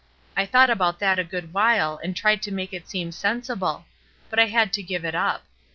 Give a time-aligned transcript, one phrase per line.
[0.35, 3.85] ''I thought about that a good while and tried to make it seem sensible;
[4.31, 5.45] but I had to give it up.